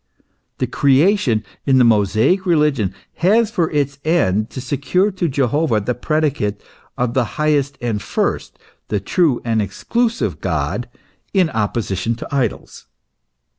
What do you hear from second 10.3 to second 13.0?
God in opposition to idols.